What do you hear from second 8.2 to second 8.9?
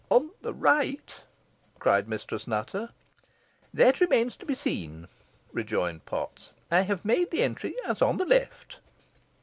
left."